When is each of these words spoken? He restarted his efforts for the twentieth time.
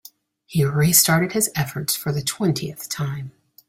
He 0.47 0.65
restarted 0.65 1.33
his 1.33 1.51
efforts 1.55 1.95
for 1.95 2.11
the 2.11 2.23
twentieth 2.23 2.89
time. 2.89 3.33